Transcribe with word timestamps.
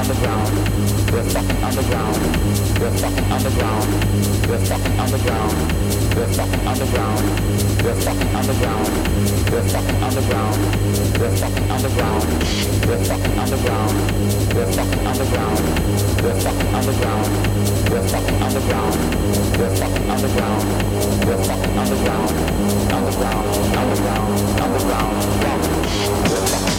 underground. 0.00 0.48
We're 1.12 1.28
fucking 1.28 1.62
underground. 1.62 2.16
We're 2.80 2.96
fucking 2.96 3.28
underground. 3.36 3.84
We're 4.48 4.64
fucking 4.64 4.98
underground. 4.98 5.52
We're 6.16 6.32
fucking 6.32 6.64
underground. 6.64 7.20
We're 7.84 8.00
fucking 8.00 8.32
underground. 8.32 8.88
We're 9.52 9.66
fucking 9.68 10.00
underground. 10.00 10.56
We're 11.20 11.36
fucking 11.36 11.68
underground. 11.68 12.24
We're 12.88 13.04
fucking 13.04 13.38
underground. 13.44 13.92
We're 14.56 14.72
fucking 14.72 15.04
underground. 15.04 15.60
We're 16.22 16.40
fucking 16.40 16.72
underground. 16.72 17.36
We're 17.92 18.08
fucking 18.08 18.40
underground. 18.40 18.96
We're 19.60 19.76
fucking 19.76 20.08
underground. 20.08 20.64
We're 21.28 21.44
fucking 21.44 21.76
underground. 21.76 22.30
Underground. 22.96 23.46
Underground. 23.76 24.30
Underground. 24.64 25.12
We're 26.30 26.46
fucking 26.46 26.69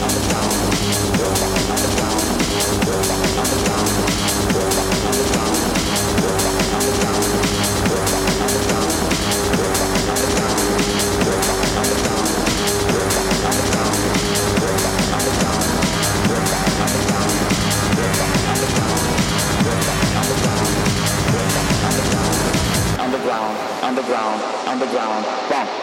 underground, 23.92 24.42
underground, 24.68 25.26
bump. 25.50 25.81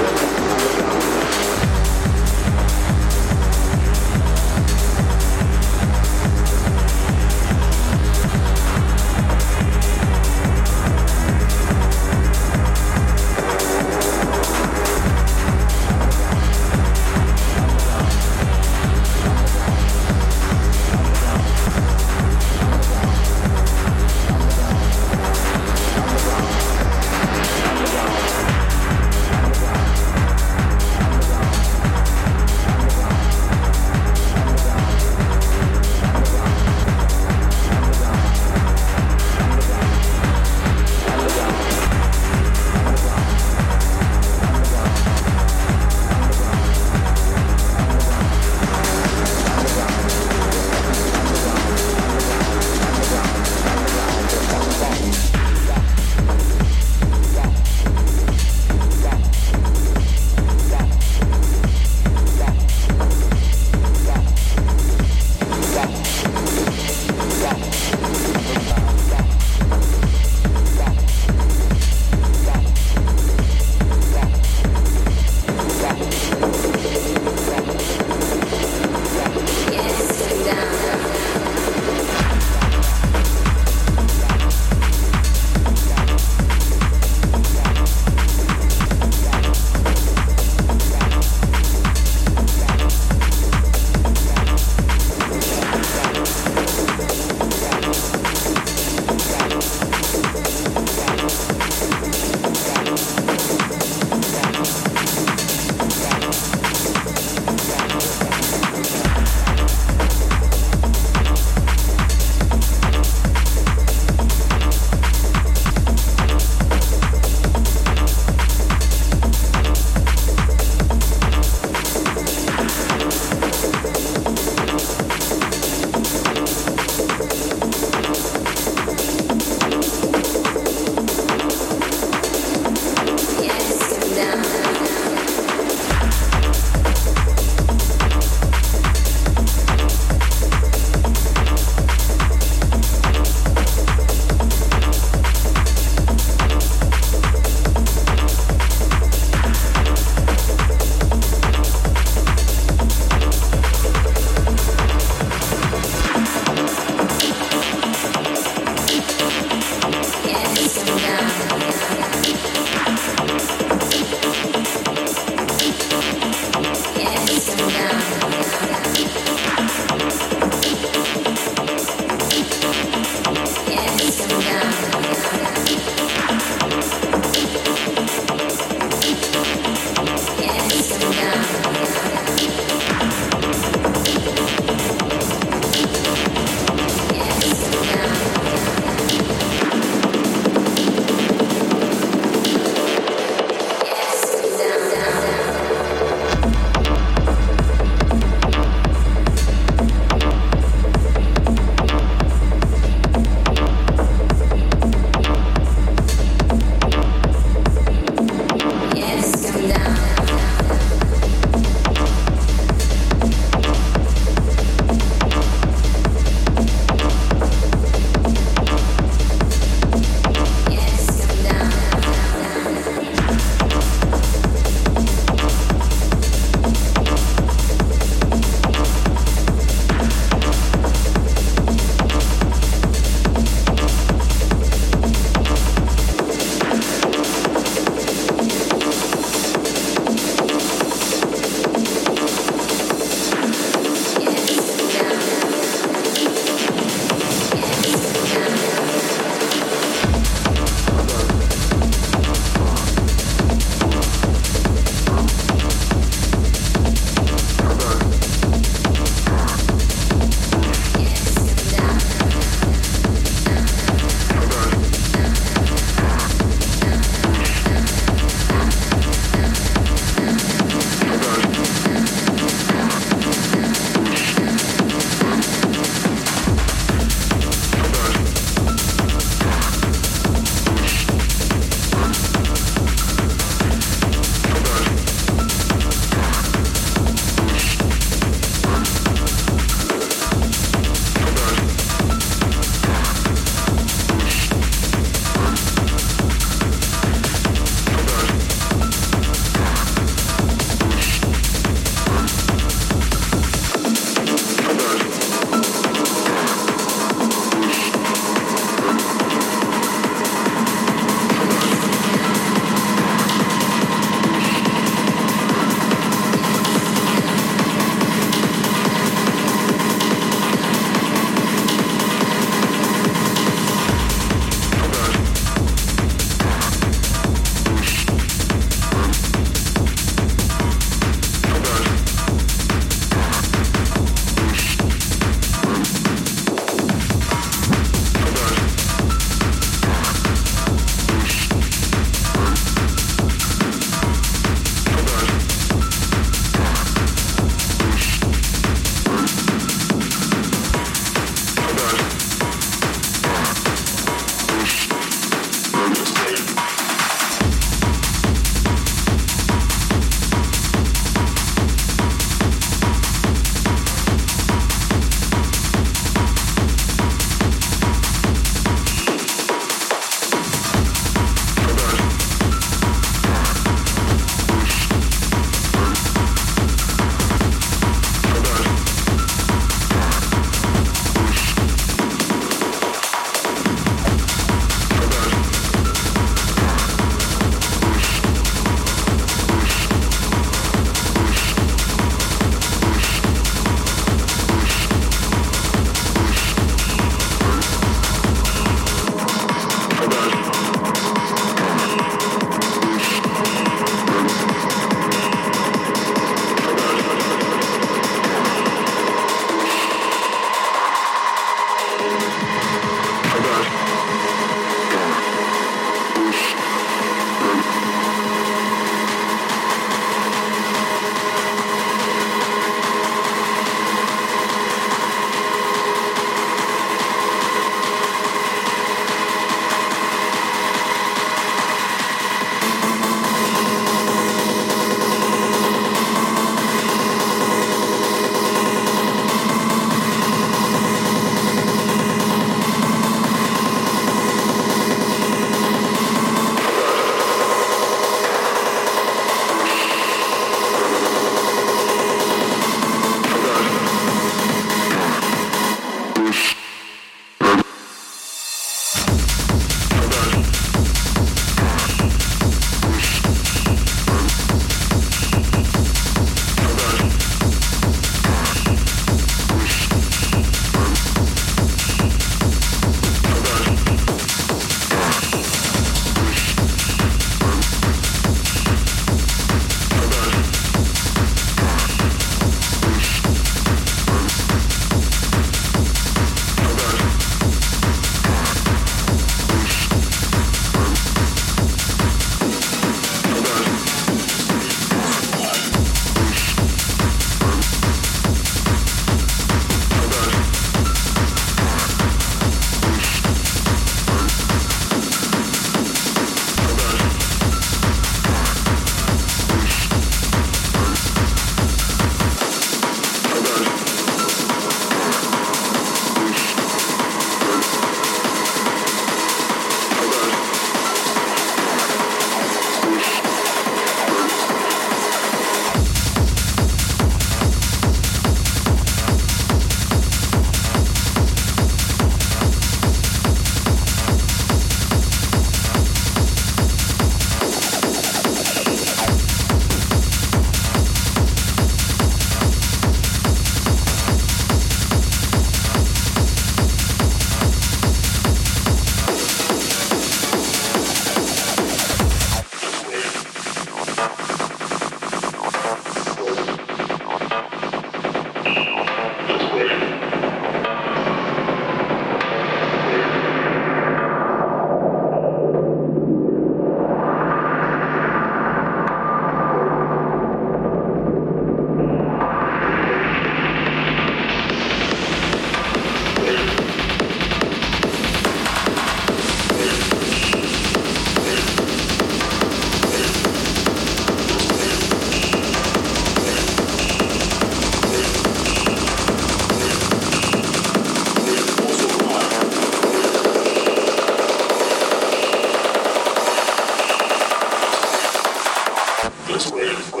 this 599.43 599.91
way 599.91 600.00